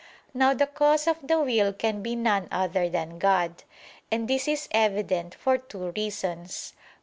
Now 0.33 0.55
the 0.55 0.65
cause 0.65 1.05
of 1.05 1.19
the 1.21 1.39
will 1.39 1.73
can 1.73 2.01
be 2.01 2.15
none 2.15 2.47
other 2.51 2.89
than 2.89 3.19
God. 3.19 3.61
And 4.11 4.27
this 4.27 4.47
is 4.47 4.67
evident 4.71 5.35
for 5.35 5.59
two 5.59 5.91
reasons. 5.95 6.73